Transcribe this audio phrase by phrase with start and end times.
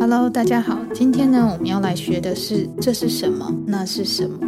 [0.00, 0.78] Hello，大家好。
[0.94, 3.52] 今天呢，我们要来学的是这是什么？
[3.66, 4.38] 那是什么？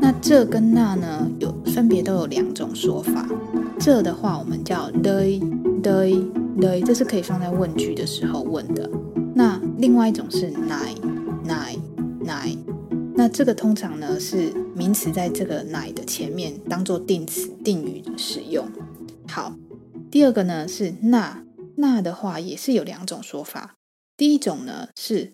[0.00, 3.28] 那这跟那呢，有分别都有两种说法。
[3.78, 5.38] 这的话，我们叫 đây
[5.82, 6.24] đây
[6.58, 8.88] đây，这是可以放在问句的时候问的。
[9.34, 10.96] 那另外一种是 này
[11.46, 11.76] này
[12.24, 12.56] này，
[13.14, 18.66] 那这个通常呢是名词在这个 này 的前面当做定词定语使用。
[19.28, 19.54] 好，
[20.10, 21.42] 第二个呢是那
[21.76, 23.74] 那的话也是有两种说法。
[24.18, 25.32] 第一种呢是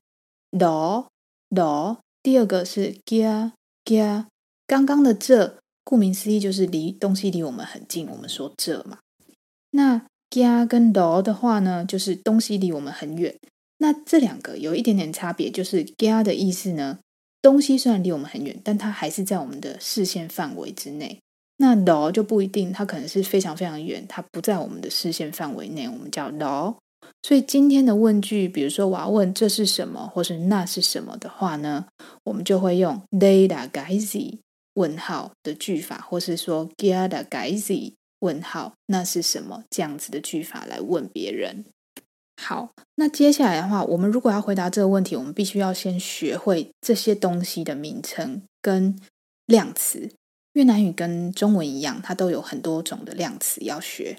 [0.56, 1.09] đó
[1.48, 4.26] đó，第二个是 kia kia。
[4.66, 8.98] 刚刚的这，顾名思义就是离东西离我们很近，我们说这嘛。
[9.70, 13.34] 那 kia 跟 đó 的话呢，就是东西离我们很远。
[13.78, 16.98] 那这两个有一点点差别，就是 kia 的意思呢，
[17.40, 21.18] 东西虽然离我们很远，但它还是在我们的视线范围之内。
[21.56, 26.76] 那 đó 就不一定，它可能是非常非常远，它不在我们的视线范围内，我们叫 đó。
[27.22, 31.87] 所以今天的问句，比如说我要问这是什么，或是那是什么的话呢，
[32.24, 34.38] 我们就会用 đây là cái gì
[34.74, 41.64] 问号的句法，或是说 kia là cái gì 问号那是什么这样子的句法来问别人。
[42.42, 48.98] 好，那接下来的话，我们如果要回答这个问题，我们必须要先学会这些东西的名称跟
[49.46, 50.10] 量词。
[50.54, 54.18] 越南语跟中文一样，它都有很多种的量词要学。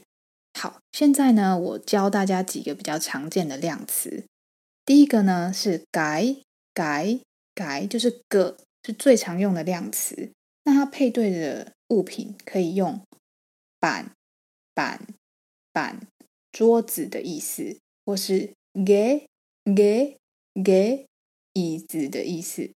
[0.57, 4.23] 好，现在呢，我教大家几个比较常见的量词。
[4.85, 6.37] 第一个呢是改
[6.73, 7.19] 改
[7.53, 10.31] 改就是个，是最常用的量词。
[10.63, 13.01] 那它配对的物品可以用
[13.81, 14.13] 板
[14.73, 15.05] 板
[15.73, 16.07] 板，
[16.53, 18.53] 桌子的意思，或是
[18.85, 19.27] 给
[19.75, 20.17] 给
[20.63, 21.05] 给
[21.51, 22.71] 椅子的意思。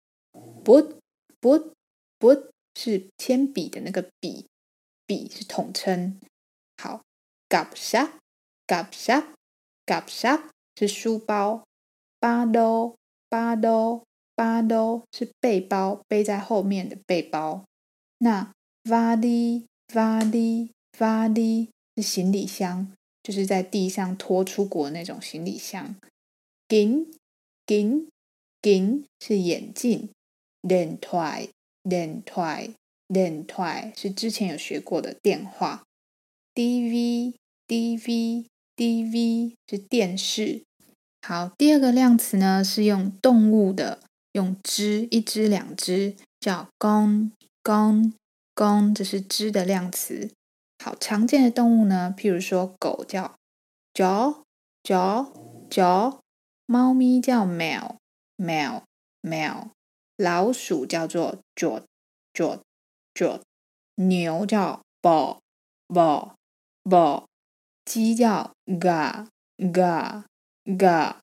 [0.65, 0.81] 不”、
[1.39, 1.73] “不”、
[2.17, 4.47] “不是铅笔的那个笔，
[5.05, 6.19] 笔是统称。
[6.81, 7.06] 好。
[7.49, 8.17] Cặp sách
[8.67, 9.25] cặp sách
[9.85, 10.41] cặp sách
[10.75, 11.63] 是书包
[12.19, 12.95] ，ba lô
[13.29, 14.03] ba lô
[14.35, 17.63] ba lô 是背包，背在后面的背包。
[18.19, 25.95] 那 vali vali vali 是行李箱，就是在地上拖出国那种行李箱。
[26.67, 27.07] kính
[27.65, 28.07] kính
[28.61, 30.09] kính 是眼镜
[30.61, 31.49] ，điện thoại
[31.83, 32.73] điện thoại
[33.07, 35.86] điện thoại 是之前有学过的电话。
[36.57, 37.35] DV
[37.67, 40.63] DV DV 是电视。
[41.21, 43.99] 好，第二个量词呢是用动物的，
[44.31, 47.29] 用只，一只两只，叫 con
[47.61, 48.13] con
[48.55, 50.31] con，这是只的量词。
[50.83, 53.35] 好，常见的动物呢，譬如说狗叫
[53.93, 54.41] chó
[54.81, 55.31] chó
[55.69, 56.17] chó，
[56.65, 57.97] 猫咪叫 mèo
[58.35, 58.81] mèo
[59.21, 59.69] mèo，
[60.15, 61.83] 老鼠叫做 chuột
[62.33, 62.61] chuột
[63.13, 63.41] chuột，
[63.93, 65.37] 牛叫 bò
[65.87, 66.33] bò
[66.87, 67.25] bò，
[67.83, 69.27] 鸡叫 gà
[69.57, 70.23] gà
[70.63, 71.17] gà，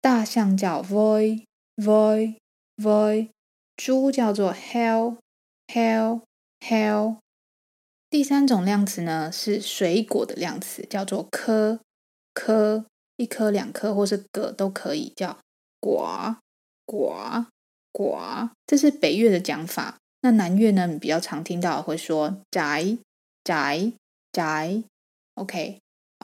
[0.00, 1.44] 大象叫 voi
[1.76, 2.36] voi
[2.76, 3.30] voi，
[3.76, 5.18] 猪叫做 hell
[5.68, 6.22] hell
[6.60, 7.18] hell。
[8.08, 11.80] 第三种量词呢是水果的量词，叫做颗
[12.34, 12.86] 颗，
[13.16, 15.38] 一颗两颗或是个都可以，叫
[15.80, 16.38] quả
[16.86, 17.46] quả
[17.92, 19.98] quả，这是北越的讲法。
[20.22, 22.96] 那南越呢，你比较常听到会说宅
[23.44, 23.92] 宅
[24.32, 24.82] 宅。
[25.36, 25.80] OK，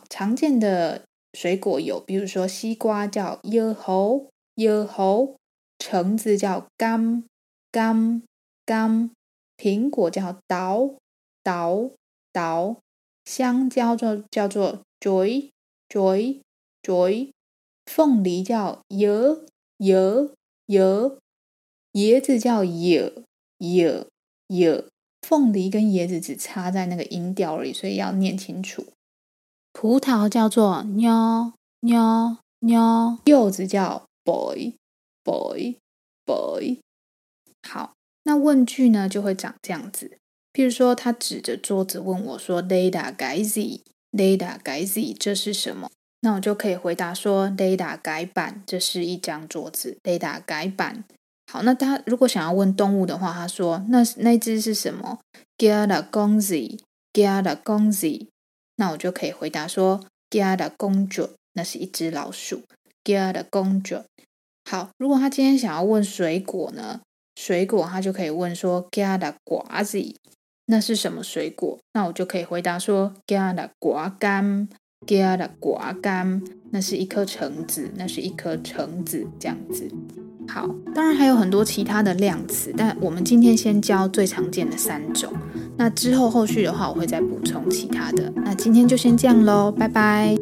[0.08, 5.36] 常见的水果有，比如说西瓜叫 dưa hấu dưa hấu，
[5.78, 7.24] 橙子叫 cam
[7.70, 8.22] cam
[8.64, 9.10] cam，
[9.58, 10.96] 苹果叫 táo
[11.44, 11.90] táo
[12.32, 12.78] táo，
[13.26, 15.50] 香蕉叫叫做 chuối
[15.90, 16.40] chuối
[16.82, 17.30] chuối，
[17.84, 19.44] 凤梨叫 dứa
[19.76, 20.32] dứa
[20.66, 21.18] dứa，
[21.92, 23.24] 椰子叫 dừa
[23.58, 24.06] dừa
[24.48, 24.86] dừa，
[25.20, 28.86] 凤梨跟椰子只差在那个音调而已，所以要念清楚。
[29.72, 34.74] 葡萄叫做妞妞妞，柚子叫 boy
[35.24, 35.76] boy
[36.24, 36.78] boy。
[37.68, 37.94] 好，
[38.24, 40.18] 那问句呢就会长这样子。
[40.52, 43.80] 譬如说，他指着桌子问我：说，da da gazi
[44.12, 45.90] da da gazi，这是什么？
[46.20, 49.96] 那我就可以回答说：da da 改版，这是一张桌子。
[50.02, 51.04] da da 改版。
[51.50, 55.18] 好，那他如果想要问动物的话，他说：那那只是什么
[55.56, 56.78] ？ga da gongzi
[57.12, 58.28] ga da gongzi。
[58.82, 62.62] 那我就可以回答说：“kia là con chuột，那是一只老鼠。
[63.04, 64.02] kia là con chuột。”
[64.68, 67.00] 好，如果他今天想要问水果呢？
[67.36, 70.16] 水果他就可以问说：“kia là quả gì，
[70.66, 79.88] 那是什么水果？”那我就可以回答说：“kia là quả cam，kia là quả cam，那是一颗橙子，那是一颗橙子。”这样子。
[80.48, 85.32] 好，当然还有很多其他的量词，但我们今天先教最常见的三种。
[85.76, 88.32] 那之后后续的话，我会再补充其他的。
[88.36, 90.36] 那今天就先这样喽，拜拜。